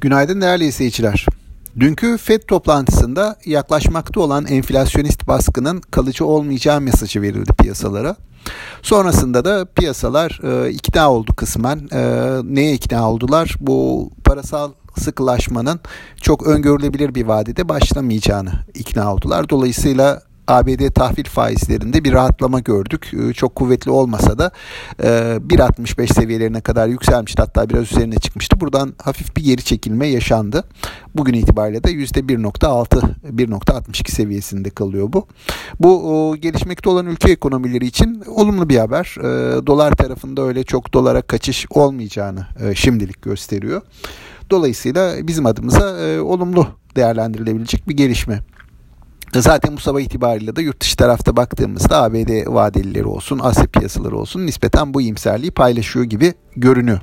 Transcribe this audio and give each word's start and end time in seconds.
Günaydın 0.00 0.40
değerli 0.40 0.64
izleyiciler. 0.64 1.26
Dünkü 1.80 2.18
FED 2.18 2.42
toplantısında 2.42 3.36
yaklaşmakta 3.44 4.20
olan 4.20 4.46
enflasyonist 4.46 5.28
baskının 5.28 5.80
kalıcı 5.80 6.26
olmayacağı 6.26 6.80
mesajı 6.80 7.22
verildi 7.22 7.52
piyasalara. 7.52 8.16
Sonrasında 8.82 9.44
da 9.44 9.64
piyasalar 9.64 10.40
e, 10.42 10.70
ikna 10.70 11.12
oldu 11.12 11.32
kısmen. 11.36 11.88
E, 11.92 12.00
neye 12.42 12.72
ikna 12.74 13.10
oldular? 13.10 13.56
Bu 13.60 14.10
parasal 14.24 14.72
sıkılaşmanın 14.98 15.80
çok 16.20 16.46
öngörülebilir 16.46 17.14
bir 17.14 17.26
vadede 17.26 17.68
başlamayacağını 17.68 18.52
ikna 18.74 19.14
oldular. 19.14 19.48
Dolayısıyla 19.48 20.22
ABD 20.48 20.90
tahvil 20.90 21.24
faizlerinde 21.24 22.04
bir 22.04 22.12
rahatlama 22.12 22.60
gördük. 22.60 23.10
Ee, 23.14 23.32
çok 23.32 23.54
kuvvetli 23.54 23.90
olmasa 23.90 24.38
da 24.38 24.50
1.65 24.98 26.02
e, 26.02 26.06
seviyelerine 26.06 26.60
kadar 26.60 26.88
yükselmişti. 26.88 27.42
Hatta 27.42 27.68
biraz 27.68 27.92
üzerine 27.92 28.18
çıkmıştı. 28.18 28.60
Buradan 28.60 28.94
hafif 29.02 29.36
bir 29.36 29.44
geri 29.44 29.64
çekilme 29.64 30.06
yaşandı. 30.06 30.64
Bugün 31.14 31.34
itibariyle 31.34 31.84
de 31.84 31.92
%1.6 31.92 33.00
1.62 33.36 34.10
seviyesinde 34.10 34.70
kalıyor 34.70 35.12
bu. 35.12 35.26
Bu 35.80 36.36
gelişmekte 36.40 36.90
olan 36.90 37.06
ülke 37.06 37.32
ekonomileri 37.32 37.86
için 37.86 38.22
olumlu 38.26 38.68
bir 38.68 38.78
haber. 38.78 39.14
Ee, 39.18 39.66
dolar 39.66 39.92
tarafında 39.96 40.42
öyle 40.42 40.64
çok 40.64 40.94
dolara 40.94 41.22
kaçış 41.22 41.66
olmayacağını 41.70 42.46
e, 42.60 42.74
şimdilik 42.74 43.22
gösteriyor. 43.22 43.82
Dolayısıyla 44.50 45.14
bizim 45.22 45.46
adımıza 45.46 45.98
e, 46.00 46.20
olumlu 46.20 46.66
değerlendirilebilecek 46.96 47.88
bir 47.88 47.96
gelişme. 47.96 48.40
Zaten 49.34 49.76
bu 49.76 49.80
sabah 49.80 50.00
itibariyle 50.00 50.56
de 50.56 50.62
yurt 50.62 50.80
dışı 50.80 50.96
tarafta 50.96 51.36
baktığımızda 51.36 52.02
ABD 52.02 52.54
vadelileri 52.54 53.06
olsun, 53.06 53.38
Asya 53.42 53.66
piyasaları 53.66 54.16
olsun 54.16 54.46
nispeten 54.46 54.94
bu 54.94 55.00
iyimserliği 55.00 55.50
paylaşıyor 55.50 56.04
gibi 56.04 56.34
görünüyor. 56.56 57.00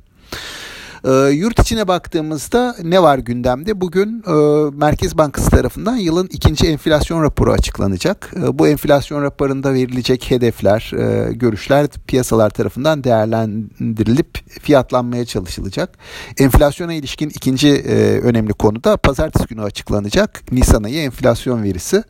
E, 1.05 1.11
yurt 1.11 1.59
içine 1.59 1.87
baktığımızda 1.87 2.75
ne 2.83 3.01
var 3.01 3.17
gündemde? 3.17 3.81
Bugün 3.81 4.23
e, 4.27 4.33
Merkez 4.77 5.17
Bankası 5.17 5.49
tarafından 5.49 5.95
yılın 5.95 6.27
ikinci 6.31 6.67
enflasyon 6.67 7.23
raporu 7.23 7.51
açıklanacak. 7.51 8.33
E, 8.35 8.59
bu 8.59 8.67
enflasyon 8.67 9.21
raporunda 9.21 9.73
verilecek 9.73 10.31
hedefler, 10.31 10.91
e, 10.97 11.33
görüşler 11.33 11.87
piyasalar 12.07 12.49
tarafından 12.49 13.03
değerlendirilip 13.03 14.59
fiyatlanmaya 14.61 15.25
çalışılacak. 15.25 15.97
Enflasyona 16.37 16.93
ilişkin 16.93 17.29
ikinci 17.29 17.69
e, 17.69 18.19
önemli 18.19 18.53
konu 18.53 18.83
da 18.83 18.97
pazartesi 18.97 19.47
günü 19.47 19.61
açıklanacak 19.61 20.51
Nisan 20.51 20.83
ayı 20.83 20.99
enflasyon 20.99 21.63
verisi. 21.63 22.03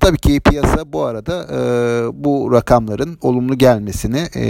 Tabii 0.00 0.18
ki 0.18 0.40
piyasa 0.40 0.92
bu 0.92 1.04
arada 1.04 1.46
e, 1.52 1.58
bu 2.24 2.52
rakamların 2.52 3.18
olumlu 3.20 3.58
gelmesini 3.58 4.28
e, 4.36 4.46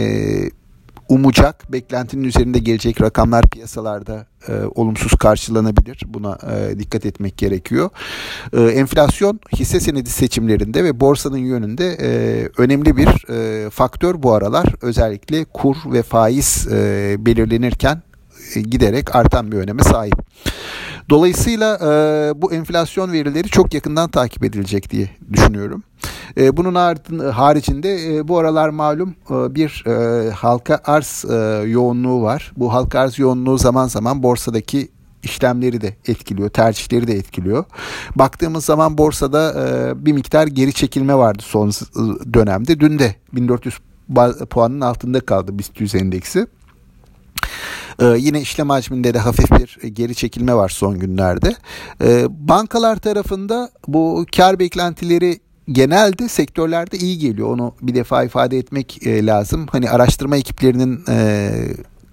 umacak. 1.08 1.72
Beklentinin 1.72 2.24
üzerinde 2.24 2.58
gelecek 2.58 3.00
rakamlar 3.00 3.50
piyasalarda 3.50 4.26
e, 4.48 4.52
olumsuz 4.74 5.12
karşılanabilir. 5.18 6.02
Buna 6.06 6.38
e, 6.52 6.78
dikkat 6.78 7.06
etmek 7.06 7.38
gerekiyor. 7.38 7.90
E, 8.52 8.60
enflasyon 8.62 9.40
hisse 9.52 9.80
senedi 9.80 10.10
seçimlerinde 10.10 10.84
ve 10.84 11.00
borsanın 11.00 11.36
yönünde 11.36 11.96
e, 12.00 12.08
önemli 12.58 12.96
bir 12.96 13.30
e, 13.30 13.70
faktör 13.70 14.22
bu 14.22 14.32
aralar. 14.32 14.66
Özellikle 14.82 15.44
kur 15.44 15.76
ve 15.86 16.02
faiz 16.02 16.68
e, 16.72 17.16
belirlenirken 17.18 18.02
e, 18.54 18.60
giderek 18.60 19.16
artan 19.16 19.52
bir 19.52 19.56
öneme 19.56 19.82
sahip. 19.82 20.14
Dolayısıyla 21.10 21.74
e, 21.76 22.42
bu 22.42 22.52
enflasyon 22.52 23.12
verileri 23.12 23.48
çok 23.48 23.74
yakından 23.74 24.10
takip 24.10 24.44
edilecek 24.44 24.90
diye 24.90 25.10
düşünüyorum. 25.32 25.82
E, 26.36 26.56
bunun 26.56 26.74
haricinde 27.30 28.16
e, 28.16 28.28
bu 28.28 28.38
aralar 28.38 28.68
malum 28.68 29.14
e, 29.30 29.54
bir 29.54 29.84
e, 29.86 30.30
halka 30.30 30.80
arz 30.84 31.24
e, 31.30 31.34
yoğunluğu 31.68 32.22
var. 32.22 32.52
Bu 32.56 32.72
halka 32.72 33.00
arz 33.00 33.18
yoğunluğu 33.18 33.58
zaman 33.58 33.86
zaman 33.86 34.22
borsadaki 34.22 34.88
işlemleri 35.22 35.80
de 35.80 35.96
etkiliyor, 36.08 36.48
tercihleri 36.48 37.06
de 37.06 37.14
etkiliyor. 37.14 37.64
Baktığımız 38.16 38.64
zaman 38.64 38.98
borsada 38.98 39.54
e, 39.68 40.06
bir 40.06 40.12
miktar 40.12 40.46
geri 40.46 40.72
çekilme 40.72 41.14
vardı 41.14 41.42
son 41.46 41.70
dönemde. 42.34 42.80
Dün 42.80 42.98
de 42.98 43.14
1400 43.32 43.78
puanın 44.50 44.80
altında 44.80 45.20
kaldı 45.20 45.58
BIST 45.58 45.94
endeksi. 45.94 46.46
Ee, 48.00 48.04
yine 48.18 48.40
işlem 48.40 48.70
hacminde 48.70 49.14
de 49.14 49.18
hafif 49.18 49.50
bir 49.50 49.88
geri 49.88 50.14
çekilme 50.14 50.54
var 50.54 50.68
son 50.68 50.98
günlerde. 50.98 51.56
Ee, 52.02 52.26
bankalar 52.30 52.96
tarafında 52.96 53.70
bu 53.88 54.26
kar 54.36 54.58
beklentileri 54.58 55.40
genelde 55.68 56.28
sektörlerde 56.28 56.96
iyi 56.96 57.18
geliyor. 57.18 57.48
Onu 57.48 57.74
bir 57.82 57.94
defa 57.94 58.24
ifade 58.24 58.58
etmek 58.58 59.06
e, 59.06 59.26
lazım. 59.26 59.66
Hani 59.70 59.90
araştırma 59.90 60.36
ekiplerinin 60.36 61.04
e, 61.08 61.50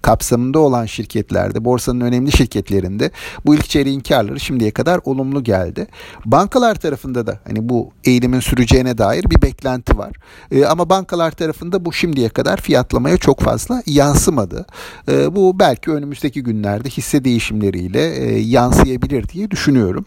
kapsamında 0.04 0.58
olan 0.58 0.86
şirketlerde, 0.86 1.64
borsanın 1.64 2.00
önemli 2.00 2.32
şirketlerinde 2.32 3.10
bu 3.46 3.54
ilk 3.54 3.68
çeyreğin 3.68 4.00
karları 4.00 4.40
şimdiye 4.40 4.70
kadar 4.70 5.00
olumlu 5.04 5.44
geldi. 5.44 5.86
Bankalar 6.24 6.74
tarafında 6.74 7.26
da 7.26 7.40
hani 7.46 7.68
bu 7.68 7.90
eğilimin 8.04 8.40
süreceğine 8.40 8.98
dair 8.98 9.24
bir 9.30 9.42
beklenti 9.42 9.98
var. 9.98 10.12
E, 10.50 10.64
ama 10.64 10.90
bankalar 10.90 11.30
tarafında 11.30 11.84
bu 11.84 11.92
şimdiye 11.92 12.28
kadar 12.28 12.60
fiyatlamaya 12.60 13.16
çok 13.16 13.40
fazla 13.40 13.82
yansımadı. 13.86 14.66
E, 15.08 15.36
bu 15.36 15.58
belki 15.58 15.90
önümüzdeki 15.90 16.42
günlerde 16.42 16.88
hisse 16.88 17.24
değişimleriyle 17.24 18.14
e, 18.14 18.38
yansıyabilir 18.40 19.28
diye 19.28 19.50
düşünüyorum. 19.50 20.04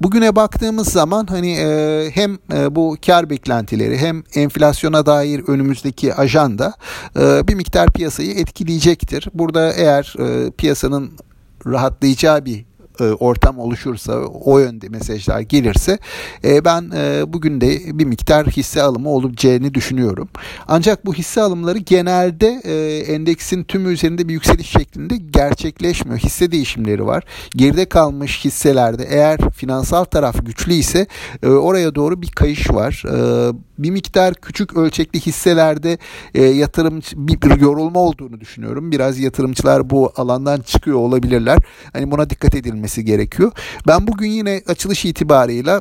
Bugüne 0.00 0.36
baktığımız 0.36 0.88
zaman 0.88 1.26
hani 1.26 1.52
e, 1.52 2.10
hem 2.14 2.38
e, 2.52 2.74
bu 2.74 2.96
kar 3.06 3.30
beklentileri 3.30 3.98
hem 3.98 4.22
enflasyona 4.34 5.06
dair 5.06 5.42
önümüzdeki 5.48 6.14
ajanda 6.14 6.74
e, 7.16 7.48
bir 7.48 7.54
miktar 7.54 7.92
piyasayı 7.92 8.30
etkileyecektir. 8.30 9.33
Burada 9.34 9.72
eğer 9.72 10.14
e, 10.18 10.50
piyasanın 10.50 11.12
rahatlayacağı 11.66 12.44
bir 12.44 12.64
e, 13.00 13.04
ortam 13.04 13.58
oluşursa, 13.58 14.12
o 14.20 14.58
yönde 14.58 14.88
mesajlar 14.88 15.40
gelirse 15.40 15.98
e, 16.44 16.64
ben 16.64 16.90
e, 16.96 17.32
bugün 17.32 17.60
de 17.60 17.98
bir 17.98 18.04
miktar 18.04 18.46
hisse 18.46 18.82
alımı 18.82 19.08
olacağını 19.08 19.74
düşünüyorum. 19.74 20.28
Ancak 20.68 21.06
bu 21.06 21.14
hisse 21.14 21.40
alımları 21.40 21.78
genelde 21.78 22.48
endeksin 23.14 23.64
tüm 23.64 23.90
üzerinde 23.90 24.28
bir 24.28 24.32
yükseliş 24.32 24.70
şeklinde 24.70 25.16
gerçekleşmiyor. 25.16 26.18
Hisse 26.18 26.52
değişimleri 26.52 27.06
var. 27.06 27.24
Geride 27.50 27.84
kalmış 27.84 28.44
hisselerde 28.44 29.06
eğer 29.10 29.50
finansal 29.50 30.04
taraf 30.04 30.46
güçlü 30.46 30.72
ise 30.72 31.06
oraya 31.42 31.94
doğru 31.94 32.22
bir 32.22 32.28
kayış 32.28 32.70
var. 32.70 33.02
Bir 33.78 33.90
miktar 33.90 34.34
küçük 34.34 34.76
ölçekli 34.76 35.20
hisselerde 35.20 35.98
yatırım 36.34 37.00
bir 37.12 37.60
yorulma 37.60 38.00
olduğunu 38.00 38.40
düşünüyorum. 38.40 38.92
Biraz 38.92 39.18
yatırımcılar 39.18 39.90
bu 39.90 40.12
alandan 40.16 40.60
çıkıyor 40.60 40.98
olabilirler. 40.98 41.58
Hani 41.92 42.10
buna 42.10 42.30
dikkat 42.30 42.54
edilmesi 42.54 42.83
edilmesi 42.84 43.04
gerekiyor. 43.04 43.52
Ben 43.86 44.06
bugün 44.06 44.30
yine 44.30 44.62
açılış 44.66 45.04
itibarıyla 45.04 45.80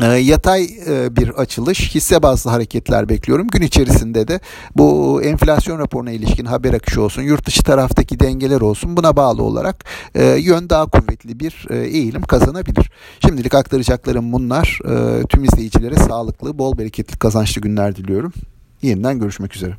e, 0.00 0.06
yatay 0.06 0.64
e, 0.64 1.16
bir 1.16 1.28
açılış, 1.28 1.94
hisse 1.94 2.22
bazlı 2.22 2.50
hareketler 2.50 3.08
bekliyorum. 3.08 3.46
Gün 3.48 3.62
içerisinde 3.62 4.28
de 4.28 4.40
bu 4.76 5.20
enflasyon 5.22 5.78
raporuna 5.78 6.10
ilişkin 6.10 6.44
haber 6.44 6.74
akışı 6.74 7.02
olsun, 7.02 7.22
yurt 7.22 7.46
dışı 7.46 7.62
taraftaki 7.62 8.20
dengeler 8.20 8.60
olsun 8.60 8.96
buna 8.96 9.16
bağlı 9.16 9.42
olarak 9.42 9.84
e, 10.14 10.24
yön 10.24 10.70
daha 10.70 10.86
kuvvetli 10.86 11.40
bir 11.40 11.66
eğilim 11.70 12.22
kazanabilir. 12.22 12.90
Şimdilik 13.20 13.54
aktaracaklarım 13.54 14.32
bunlar. 14.32 14.78
Tüm 15.28 15.44
izleyicilere 15.44 15.96
sağlıklı, 15.96 16.58
bol 16.58 16.78
bereketli, 16.78 17.18
kazançlı 17.18 17.60
günler 17.60 17.96
diliyorum. 17.96 18.32
Yeniden 18.82 19.18
görüşmek 19.18 19.56
üzere. 19.56 19.76